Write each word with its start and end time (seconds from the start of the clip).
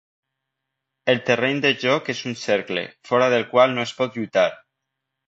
El 1.11 1.19
terreny 1.27 1.59
de 1.65 1.71
joc 1.83 2.09
és 2.13 2.21
un 2.31 2.37
cercle, 2.45 2.87
fora 3.11 3.29
del 3.35 3.47
qual 3.53 3.77
no 3.77 3.85
es 3.85 3.95
pot 4.01 4.19
lluitar. 4.23 4.47